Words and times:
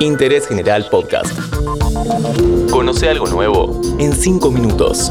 Interés 0.00 0.46
General 0.46 0.86
Podcast. 0.90 1.32
Conoce 2.70 3.08
algo 3.08 3.26
nuevo 3.28 3.80
en 3.98 4.12
5 4.12 4.50
minutos. 4.50 5.10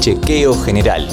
Chequeo 0.00 0.54
General. 0.54 1.08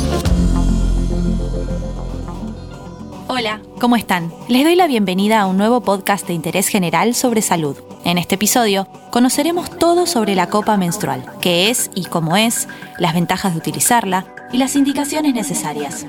Hola, 3.27 3.61
¿cómo 3.79 3.95
están? 3.95 4.33
Les 4.47 4.63
doy 4.63 4.75
la 4.75 4.87
bienvenida 4.87 5.39
a 5.39 5.45
un 5.45 5.57
nuevo 5.57 5.81
podcast 5.81 6.25
de 6.25 6.33
interés 6.33 6.67
general 6.67 7.13
sobre 7.13 7.43
salud. 7.43 7.77
En 8.03 8.17
este 8.17 8.35
episodio 8.35 8.87
conoceremos 9.11 9.69
todo 9.77 10.07
sobre 10.07 10.33
la 10.33 10.47
copa 10.47 10.75
menstrual, 10.77 11.23
qué 11.41 11.69
es 11.69 11.91
y 11.93 12.05
cómo 12.05 12.37
es, 12.37 12.67
las 12.97 13.13
ventajas 13.13 13.53
de 13.53 13.59
utilizarla 13.59 14.25
y 14.51 14.57
las 14.57 14.75
indicaciones 14.75 15.35
necesarias. 15.35 16.07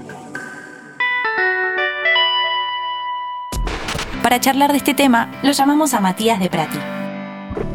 Para 4.22 4.40
charlar 4.40 4.70
de 4.70 4.78
este 4.78 4.94
tema, 4.94 5.30
lo 5.42 5.52
llamamos 5.52 5.92
a 5.92 6.00
Matías 6.00 6.40
de 6.40 6.48
Prati. 6.48 7.01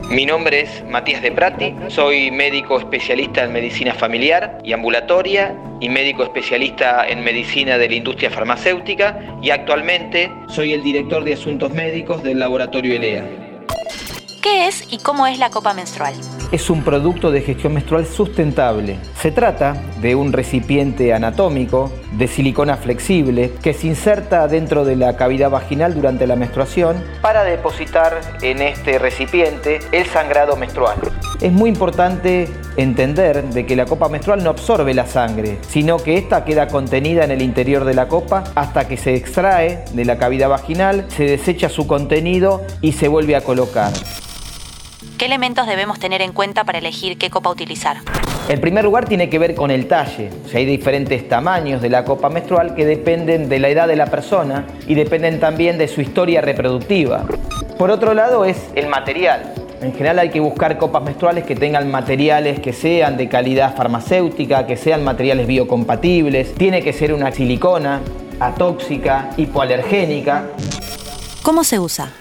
Mi 0.10 0.26
nombre 0.26 0.62
es 0.62 0.86
Matías 0.86 1.22
de 1.22 1.34
Prati, 1.34 1.76
soy 1.90 2.32
médico 2.32 2.80
especialista 2.80 3.44
en 3.44 3.52
medicina 3.52 3.94
familiar 3.94 4.58
y 4.64 4.72
ambulatoria 4.72 5.54
y 5.82 5.90
médico 5.90 6.24
especialista 6.24 7.06
en 7.06 7.26
medicina 7.26 7.78
de 7.78 7.90
la 7.90 7.96
industria 7.96 8.32
farmacéutica 8.32 9.20
y 9.42 9.50
actualmente 9.50 10.32
soy 10.48 10.72
el 10.72 10.82
director 10.82 11.26
de 11.26 11.34
asuntos 11.34 11.74
médicos 11.74 12.24
del 12.24 12.40
laboratorio 12.40 12.96
ELEA. 12.96 13.26
¿Qué 14.42 14.68
es 14.68 14.86
y 14.90 15.00
cómo 15.00 15.28
es 15.28 15.40
la 15.40 15.50
copa 15.50 15.74
menstrual? 15.74 16.16
Es 16.52 16.70
un 16.70 16.84
producto 16.84 17.32
de 17.32 17.42
gestión 17.42 17.74
menstrual 17.74 18.06
sustentable. 18.06 18.98
Se 19.20 19.32
trata 19.32 19.76
de 20.02 20.16
un 20.16 20.32
recipiente 20.32 21.14
anatómico 21.14 21.92
de 22.14 22.28
silicona 22.28 22.78
flexible 22.78 23.52
que 23.62 23.74
se 23.74 23.88
inserta 23.88 24.48
dentro 24.48 24.86
de 24.86 24.96
la 24.96 25.18
cavidad 25.18 25.50
vaginal 25.50 25.94
durante 25.94 26.26
la 26.28 26.36
menstruación 26.36 27.04
para 27.22 27.44
depositar 27.44 28.20
en 28.42 28.62
este 28.62 29.00
recipiente 29.00 29.80
el 29.92 30.06
sangrado 30.06 30.56
menstrual. 30.56 30.98
Es 31.42 31.52
muy 31.52 31.70
importante 31.70 32.48
entender 32.78 33.44
de 33.44 33.66
que 33.66 33.76
la 33.76 33.86
copa 33.86 34.10
menstrual 34.10 34.44
no 34.44 34.50
absorbe 34.50 34.94
la 34.94 35.06
sangre, 35.06 35.58
sino 35.68 35.98
que 35.98 36.18
esta 36.18 36.46
queda 36.46 36.68
contenida 36.68 37.24
en 37.24 37.32
el 37.32 37.42
interior 37.42 37.86
de 37.86 37.94
la 37.94 38.08
copa 38.08 38.44
hasta 38.56 38.88
que 38.88 38.98
se 38.98 39.16
extrae 39.16 39.84
de 39.94 40.06
la 40.06 40.18
cavidad 40.18 40.50
vaginal, 40.50 41.06
se 41.10 41.26
desecha 41.26 41.70
su 41.70 41.88
contenido 41.88 42.64
y 42.82 42.94
se 42.94 43.08
vuelve 43.08 43.36
a 43.36 43.42
colocar. 43.42 43.92
¿Qué 45.18 45.26
elementos 45.26 45.68
debemos 45.68 46.00
tener 46.00 46.22
en 46.22 46.32
cuenta 46.32 46.64
para 46.64 46.80
elegir 46.80 47.18
qué 47.18 47.30
copa 47.30 47.52
utilizar? 47.52 47.98
En 48.50 48.60
primer 48.60 48.84
lugar 48.84 49.06
tiene 49.06 49.30
que 49.30 49.38
ver 49.38 49.54
con 49.54 49.70
el 49.70 49.88
talle. 49.88 50.32
hay 50.54 50.66
diferentes 50.66 51.28
tamaños 51.30 51.82
de 51.82 51.90
la 51.90 52.04
copa 52.04 52.30
menstrual 52.30 52.74
que 52.74 52.86
dependen 52.86 53.48
de 53.48 53.60
la 53.60 53.70
edad 53.70 53.88
de 53.88 53.96
la 53.96 54.08
persona 54.08 54.66
y 54.88 54.96
dependen 54.96 55.40
también 55.40 55.78
de 55.78 55.88
su 55.88 56.02
historia 56.02 56.42
reproductiva. 56.42 57.26
Por 57.78 57.92
otro 57.92 58.16
lado 58.16 58.46
es 58.46 58.58
el 58.74 58.88
material. 58.88 59.54
En 59.82 59.92
general 59.94 60.18
hay 60.18 60.30
que 60.30 60.40
buscar 60.40 60.80
copas 60.80 61.04
menstruales 61.04 61.44
que 61.44 61.56
tengan 61.56 61.92
materiales 61.92 62.60
que 62.60 62.74
sean 62.74 63.18
de 63.18 63.30
calidad 63.30 63.76
farmacéutica, 63.76 64.66
que 64.66 64.78
sean 64.78 65.04
materiales 65.04 65.46
biocompatibles. 65.46 66.56
Tiene 66.56 66.82
que 66.82 66.94
ser 66.94 67.14
una 67.14 67.32
silicona 67.32 68.02
atóxica, 68.40 69.30
hipoalergénica. 69.38 70.46
¿Cómo 71.44 71.64
se 71.64 71.78
usa? 71.78 72.12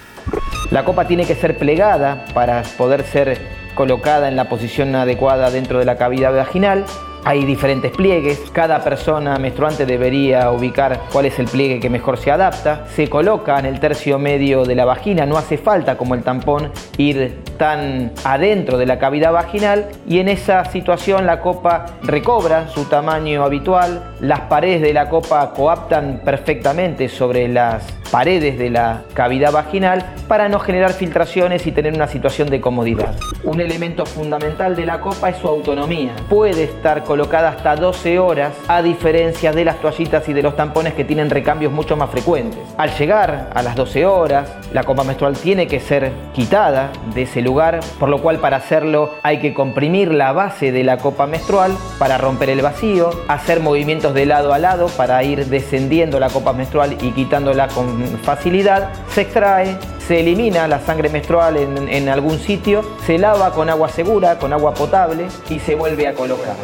La 0.70 0.84
copa 0.84 1.06
tiene 1.06 1.24
que 1.24 1.36
ser 1.36 1.56
plegada 1.56 2.24
para 2.34 2.62
poder 2.76 3.04
ser 3.04 3.38
colocada 3.76 4.26
en 4.26 4.34
la 4.34 4.48
posición 4.48 4.94
adecuada 4.96 5.50
dentro 5.50 5.78
de 5.78 5.84
la 5.84 5.96
cavidad 5.96 6.34
vaginal. 6.34 6.84
Hay 7.24 7.44
diferentes 7.44 7.92
pliegues, 7.92 8.40
cada 8.52 8.82
persona 8.82 9.36
menstruante 9.38 9.86
debería 9.86 10.50
ubicar 10.50 11.02
cuál 11.12 11.26
es 11.26 11.38
el 11.38 11.46
pliegue 11.46 11.78
que 11.78 11.90
mejor 11.90 12.18
se 12.18 12.32
adapta. 12.32 12.84
Se 12.94 13.08
coloca 13.08 13.58
en 13.58 13.66
el 13.66 13.78
tercio 13.78 14.18
medio 14.18 14.64
de 14.64 14.74
la 14.74 14.84
vagina, 14.84 15.24
no 15.24 15.36
hace 15.36 15.56
falta 15.56 15.96
como 15.96 16.14
el 16.14 16.22
tampón 16.22 16.72
ir 16.98 17.42
tan 17.56 18.12
adentro 18.24 18.78
de 18.78 18.86
la 18.86 18.98
cavidad 18.98 19.32
vaginal 19.32 19.86
y 20.08 20.20
en 20.20 20.28
esa 20.28 20.64
situación 20.66 21.26
la 21.26 21.40
copa 21.40 21.86
recobra 22.02 22.68
su 22.68 22.84
tamaño 22.84 23.44
habitual, 23.44 24.14
las 24.20 24.40
paredes 24.40 24.82
de 24.82 24.92
la 24.92 25.08
copa 25.08 25.52
coaptan 25.52 26.20
perfectamente 26.24 27.08
sobre 27.08 27.48
las 27.48 27.84
paredes 28.10 28.58
de 28.58 28.70
la 28.70 29.02
cavidad 29.14 29.52
vaginal 29.52 30.04
para 30.28 30.48
no 30.48 30.58
generar 30.58 30.92
filtraciones 30.92 31.66
y 31.66 31.72
tener 31.72 31.94
una 31.94 32.08
situación 32.08 32.48
de 32.50 32.60
comodidad. 32.60 33.14
Un 33.44 33.60
elemento 33.60 34.06
fundamental 34.06 34.76
de 34.76 34.86
la 34.86 35.00
copa 35.00 35.30
es 35.30 35.36
su 35.38 35.48
autonomía. 35.48 36.14
Puede 36.28 36.64
estar 36.64 37.04
colocada 37.04 37.50
hasta 37.50 37.76
12 37.76 38.18
horas, 38.18 38.52
a 38.68 38.82
diferencia 38.82 39.52
de 39.52 39.64
las 39.64 39.80
toallitas 39.80 40.28
y 40.28 40.32
de 40.32 40.42
los 40.42 40.56
tampones 40.56 40.94
que 40.94 41.04
tienen 41.04 41.30
recambios 41.30 41.72
mucho 41.72 41.96
más 41.96 42.10
frecuentes. 42.10 42.60
Al 42.76 42.90
llegar 42.96 43.50
a 43.54 43.62
las 43.62 43.76
12 43.76 44.06
horas, 44.06 44.50
la 44.72 44.84
copa 44.84 45.04
menstrual 45.04 45.36
tiene 45.36 45.66
que 45.66 45.80
ser 45.80 46.12
quitada 46.32 46.90
de 47.14 47.22
ese 47.22 47.42
lugar, 47.46 47.80
por 47.98 48.10
lo 48.10 48.20
cual 48.20 48.38
para 48.38 48.58
hacerlo 48.58 49.14
hay 49.22 49.40
que 49.40 49.54
comprimir 49.54 50.12
la 50.12 50.32
base 50.32 50.72
de 50.72 50.84
la 50.84 50.98
copa 50.98 51.26
menstrual 51.26 51.72
para 51.98 52.18
romper 52.18 52.50
el 52.50 52.60
vacío, 52.60 53.10
hacer 53.28 53.60
movimientos 53.60 54.12
de 54.12 54.26
lado 54.26 54.52
a 54.52 54.58
lado 54.58 54.88
para 54.88 55.22
ir 55.24 55.46
descendiendo 55.46 56.20
la 56.20 56.28
copa 56.28 56.52
menstrual 56.52 56.98
y 57.00 57.12
quitándola 57.12 57.68
con 57.68 58.04
facilidad, 58.22 58.90
se 59.08 59.22
extrae, 59.22 59.78
se 60.06 60.20
elimina 60.20 60.68
la 60.68 60.80
sangre 60.80 61.08
menstrual 61.08 61.56
en, 61.56 61.88
en 61.88 62.08
algún 62.08 62.38
sitio, 62.38 62.82
se 63.06 63.18
lava 63.18 63.52
con 63.52 63.70
agua 63.70 63.88
segura, 63.88 64.38
con 64.38 64.52
agua 64.52 64.74
potable 64.74 65.28
y 65.48 65.58
se 65.58 65.74
vuelve 65.74 66.06
a 66.06 66.14
colocar. 66.14 66.56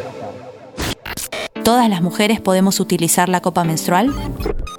¿Todas 1.63 1.89
las 1.89 2.01
mujeres 2.01 2.41
podemos 2.41 2.81
utilizar 2.81 3.29
la 3.29 3.39
copa 3.39 3.63
menstrual? 3.63 4.11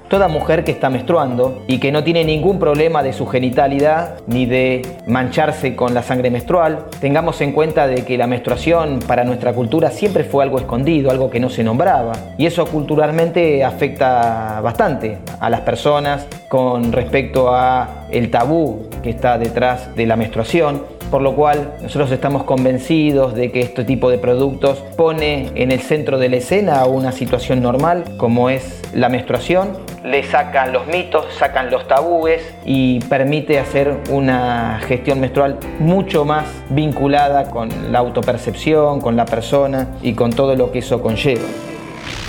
Toda 0.09 0.27
mujer 0.27 0.63
que 0.63 0.71
está 0.71 0.89
menstruando 0.89 1.63
y 1.67 1.79
que 1.79 1.91
no 1.91 2.03
tiene 2.03 2.23
ningún 2.23 2.59
problema 2.59 3.01
de 3.01 3.11
su 3.11 3.25
genitalidad 3.25 4.19
ni 4.27 4.45
de 4.45 4.83
mancharse 5.07 5.75
con 5.75 5.95
la 5.95 6.03
sangre 6.03 6.29
menstrual, 6.29 6.85
tengamos 6.99 7.41
en 7.41 7.51
cuenta 7.53 7.87
de 7.87 8.05
que 8.05 8.17
la 8.17 8.27
menstruación 8.27 8.99
para 8.99 9.23
nuestra 9.23 9.53
cultura 9.53 9.89
siempre 9.89 10.23
fue 10.23 10.43
algo 10.43 10.59
escondido, 10.59 11.09
algo 11.09 11.31
que 11.31 11.39
no 11.39 11.49
se 11.49 11.63
nombraba. 11.63 12.13
Y 12.37 12.45
eso 12.45 12.67
culturalmente 12.67 13.63
afecta 13.63 14.61
bastante 14.61 15.17
a 15.39 15.49
las 15.49 15.61
personas 15.61 16.27
con 16.49 16.91
respecto 16.91 17.53
a 17.53 18.05
el 18.11 18.29
tabú 18.29 18.87
que 19.01 19.09
está 19.09 19.39
detrás 19.39 19.95
de 19.95 20.05
la 20.05 20.15
menstruación 20.15 20.94
por 21.11 21.21
lo 21.21 21.35
cual 21.35 21.73
nosotros 21.81 22.11
estamos 22.11 22.43
convencidos 22.43 23.33
de 23.35 23.51
que 23.51 23.61
este 23.61 23.83
tipo 23.83 24.09
de 24.09 24.17
productos 24.17 24.79
pone 24.97 25.51
en 25.55 25.71
el 25.71 25.79
centro 25.79 26.17
de 26.17 26.29
la 26.29 26.37
escena 26.37 26.85
una 26.85 27.11
situación 27.11 27.61
normal 27.61 28.03
como 28.17 28.49
es 28.49 28.81
la 28.93 29.09
menstruación, 29.09 29.77
le 30.03 30.23
sacan 30.23 30.71
los 30.71 30.85
mitos, 30.87 31.25
sacan 31.37 31.71
los 31.71 31.87
tabúes 31.87 32.41
y 32.63 32.99
permite 33.01 33.59
hacer 33.59 33.97
una 34.09 34.79
gestión 34.87 35.19
menstrual 35.19 35.57
mucho 35.79 36.25
más 36.25 36.45
vinculada 36.69 37.49
con 37.49 37.69
la 37.91 37.99
autopercepción, 37.99 39.01
con 39.01 39.15
la 39.15 39.25
persona 39.25 39.89
y 40.01 40.13
con 40.13 40.31
todo 40.31 40.55
lo 40.55 40.71
que 40.71 40.79
eso 40.79 41.01
conlleva. 41.01 41.45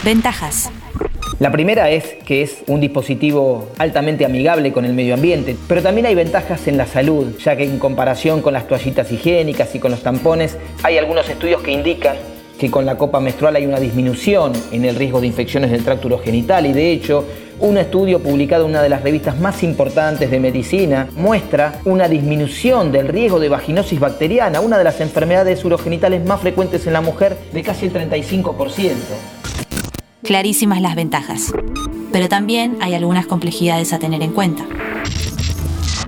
Ventajas. 0.04 0.70
La 1.38 1.52
primera 1.52 1.90
es 1.90 2.14
que 2.24 2.40
es 2.40 2.62
un 2.66 2.80
dispositivo 2.80 3.68
altamente 3.76 4.24
amigable 4.24 4.72
con 4.72 4.86
el 4.86 4.94
medio 4.94 5.12
ambiente, 5.12 5.54
pero 5.68 5.82
también 5.82 6.06
hay 6.06 6.14
ventajas 6.14 6.66
en 6.66 6.78
la 6.78 6.86
salud, 6.86 7.36
ya 7.38 7.54
que 7.56 7.64
en 7.64 7.78
comparación 7.78 8.40
con 8.40 8.54
las 8.54 8.66
toallitas 8.66 9.12
higiénicas 9.12 9.74
y 9.74 9.78
con 9.78 9.90
los 9.90 10.02
tampones, 10.02 10.56
hay 10.82 10.96
algunos 10.96 11.28
estudios 11.28 11.60
que 11.60 11.72
indican 11.72 12.16
que 12.58 12.70
con 12.70 12.86
la 12.86 12.96
copa 12.96 13.20
menstrual 13.20 13.56
hay 13.56 13.66
una 13.66 13.78
disminución 13.78 14.52
en 14.72 14.86
el 14.86 14.94
riesgo 14.94 15.20
de 15.20 15.26
infecciones 15.26 15.70
del 15.70 15.84
tracto 15.84 16.08
urogenital. 16.08 16.64
Y 16.64 16.72
de 16.72 16.90
hecho 16.90 17.26
un 17.60 17.76
estudio 17.76 18.22
publicado 18.22 18.64
en 18.64 18.70
una 18.70 18.82
de 18.82 18.88
las 18.88 19.02
revistas 19.02 19.38
más 19.38 19.62
importantes 19.62 20.30
de 20.30 20.40
medicina 20.40 21.08
muestra 21.16 21.80
una 21.84 22.08
disminución 22.08 22.92
del 22.92 23.08
riesgo 23.08 23.40
de 23.40 23.50
vaginosis 23.50 24.00
bacteriana, 24.00 24.60
una 24.60 24.78
de 24.78 24.84
las 24.84 25.02
enfermedades 25.02 25.62
urogenitales 25.66 26.24
más 26.24 26.40
frecuentes 26.40 26.86
en 26.86 26.94
la 26.94 27.02
mujer 27.02 27.36
de 27.52 27.62
casi 27.62 27.86
el 27.86 27.92
35% 27.92 28.94
clarísimas 30.26 30.82
las 30.82 30.96
ventajas, 30.96 31.52
pero 32.12 32.28
también 32.28 32.76
hay 32.80 32.94
algunas 32.94 33.26
complejidades 33.26 33.92
a 33.92 33.98
tener 33.98 34.22
en 34.22 34.32
cuenta. 34.32 34.66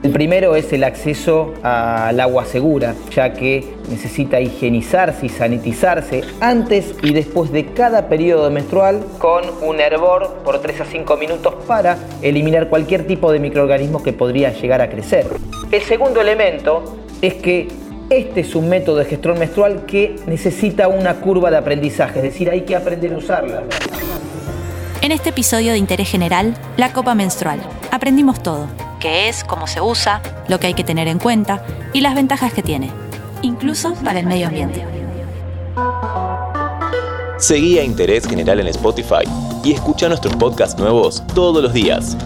El 0.03 0.13
primero 0.13 0.55
es 0.55 0.73
el 0.73 0.85
acceso 0.85 1.55
al 1.63 2.21
agua 2.21 2.45
segura, 2.45 2.95
ya 3.15 3.33
que 3.33 3.75
necesita 3.89 4.41
higienizarse 4.41 5.27
y 5.27 5.29
sanitizarse 5.29 6.23
antes 6.41 6.95
y 7.03 7.13
después 7.13 7.51
de 7.51 7.67
cada 7.67 8.09
periodo 8.09 8.51
menstrual 8.51 9.05
con 9.19 9.45
un 9.63 9.81
hervor 9.81 10.37
por 10.45 10.61
3 10.61 10.83
a 10.83 10.85
5 10.85 11.17
minutos 11.17 11.55
para 11.67 11.99
eliminar 12.23 12.69
cualquier 12.69 13.07
tipo 13.07 13.33
de 13.33 13.41
microorganismo 13.41 14.03
que 14.03 14.13
podría 14.13 14.53
llegar 14.53 14.83
a 14.83 14.91
crecer. 14.91 15.27
El 15.71 15.83
segundo 15.83 16.21
elemento 16.21 16.97
es 17.21 17.35
que 17.35 17.69
este 18.11 18.41
es 18.41 18.55
un 18.55 18.69
método 18.69 18.97
de 18.97 19.05
gestión 19.05 19.39
menstrual 19.39 19.85
que 19.87 20.17
necesita 20.27 20.89
una 20.89 21.17
curva 21.17 21.51
de 21.51 21.59
aprendizaje, 21.59 22.19
es 22.19 22.23
decir, 22.25 22.51
hay 22.51 22.63
que 22.63 22.75
aprender 22.75 23.13
a 23.13 23.19
usarla. 23.19 23.63
En 25.01 25.13
este 25.13 25.31
episodio 25.31 25.73
de 25.73 25.79
Interés 25.79 26.11
General, 26.11 26.57
la 26.77 26.93
copa 26.93 27.15
menstrual, 27.15 27.61
aprendimos 27.91 28.43
todo, 28.43 28.67
qué 28.99 29.29
es, 29.29 29.45
cómo 29.45 29.67
se 29.67 29.81
usa, 29.81 30.23
lo 30.49 30.59
que 30.59 30.69
hay 30.69 30.75
que 30.75 30.85
tener 30.85 31.07
en 31.07 31.19
cuenta 31.19 31.65
y 31.93 32.01
las 32.01 32.15
ventajas 32.15 32.53
que 32.53 32.63
tiene, 32.63 32.91
incluso 33.43 33.95
para 34.05 34.21
el 34.21 34.27
medio 34.27 34.49
ambiente. 34.49 34.85
Seguí 37.39 37.79
a 37.79 37.85
Interés 37.85 38.27
General 38.27 38.59
en 38.59 38.67
Spotify 38.69 39.25
y 39.63 39.73
escucha 39.73 40.09
nuestros 40.09 40.35
podcasts 40.35 40.79
nuevos 40.79 41.23
todos 41.35 41.63
los 41.63 41.73
días. 41.73 42.17